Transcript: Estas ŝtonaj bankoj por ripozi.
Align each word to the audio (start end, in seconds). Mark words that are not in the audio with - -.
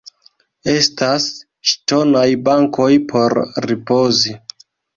Estas 0.71 1.27
ŝtonaj 1.73 2.25
bankoj 2.49 2.89
por 3.15 3.39
ripozi. 3.69 4.39